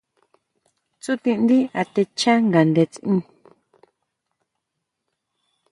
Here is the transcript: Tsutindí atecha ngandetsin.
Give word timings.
Tsutindí 1.01 1.57
atecha 1.81 2.33
ngandetsin. 2.47 3.17